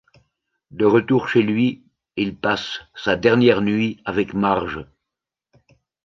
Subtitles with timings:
[0.71, 1.83] De retour chez lui,
[2.15, 4.87] il passe sa dernière nuit avec Marge.